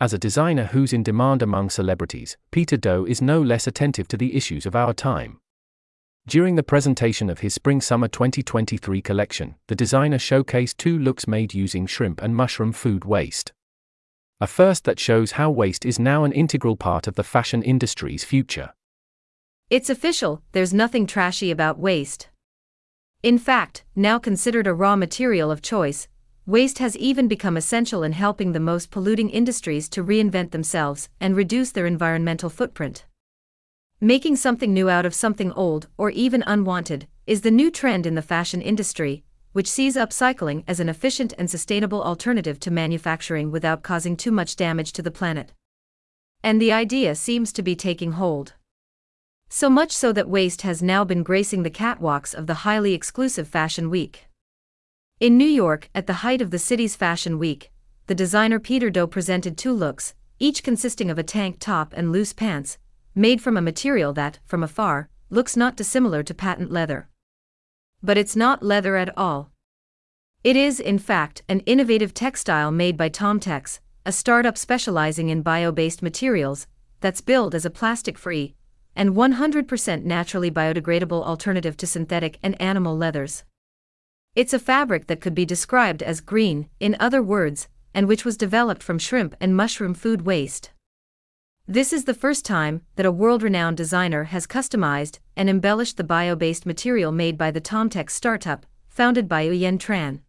[0.00, 4.16] As a designer who's in demand among celebrities, Peter Do is no less attentive to
[4.16, 5.40] the issues of our time.
[6.28, 11.52] During the presentation of his Spring Summer 2023 collection, the designer showcased two looks made
[11.52, 13.52] using shrimp and mushroom food waste.
[14.40, 18.22] A first that shows how waste is now an integral part of the fashion industry's
[18.22, 18.74] future.
[19.68, 22.28] It's official, there's nothing trashy about waste.
[23.24, 26.06] In fact, now considered a raw material of choice,
[26.48, 31.36] waste has even become essential in helping the most polluting industries to reinvent themselves and
[31.36, 33.04] reduce their environmental footprint.
[34.00, 38.14] Making something new out of something old or even unwanted is the new trend in
[38.14, 43.82] the fashion industry, which sees upcycling as an efficient and sustainable alternative to manufacturing without
[43.82, 45.52] causing too much damage to the planet.
[46.42, 48.54] And the idea seems to be taking hold.
[49.50, 53.46] So much so that waste has now been gracing the catwalks of the highly exclusive
[53.46, 54.27] Fashion Week.
[55.20, 57.72] In New York, at the height of the city's Fashion Week,
[58.06, 62.32] the designer Peter Do presented two looks, each consisting of a tank top and loose
[62.32, 62.78] pants,
[63.16, 67.08] made from a material that, from afar, looks not dissimilar to patent leather.
[68.00, 69.50] But it's not leather at all.
[70.44, 75.72] It is, in fact, an innovative textile made by Tomtex, a startup specializing in bio
[75.72, 76.68] based materials,
[77.00, 78.54] that's billed as a plastic free
[78.94, 83.42] and 100% naturally biodegradable alternative to synthetic and animal leathers.
[84.38, 88.36] It's a fabric that could be described as green, in other words, and which was
[88.36, 90.70] developed from shrimp and mushroom food waste.
[91.66, 96.04] This is the first time that a world renowned designer has customized and embellished the
[96.04, 100.20] bio based material made by the Tomtex startup, founded by Nguyen Tran.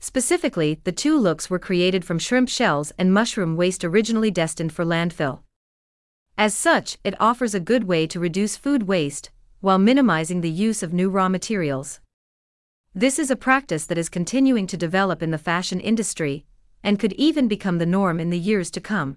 [0.00, 4.84] Specifically, the two looks were created from shrimp shells and mushroom waste originally destined for
[4.84, 5.40] landfill.
[6.36, 9.30] As such, it offers a good way to reduce food waste,
[9.62, 12.00] while minimizing the use of new raw materials.
[12.96, 16.44] This is a practice that is continuing to develop in the fashion industry,
[16.80, 19.16] and could even become the norm in the years to come.